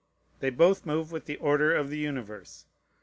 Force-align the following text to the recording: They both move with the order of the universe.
They 0.39 0.49
both 0.49 0.83
move 0.83 1.11
with 1.11 1.25
the 1.25 1.35
order 1.37 1.75
of 1.75 1.91
the 1.91 1.99
universe. 1.99 2.65